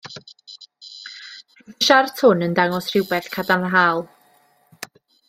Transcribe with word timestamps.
Roedd 0.05 1.67
y 1.81 1.87
siart 1.89 2.23
hwn 2.25 2.41
yn 2.49 2.55
dangos 2.61 2.89
rhywbeth 2.95 3.29
cadarnhaol. 3.37 4.03